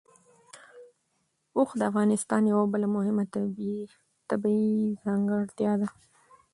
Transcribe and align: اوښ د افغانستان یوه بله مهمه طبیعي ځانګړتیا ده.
اوښ 1.55 1.69
د 1.79 1.81
افغانستان 1.89 2.41
یوه 2.51 2.65
بله 2.73 2.87
مهمه 2.95 3.23
طبیعي 4.29 4.79
ځانګړتیا 5.03 5.73
ده. 5.81 5.87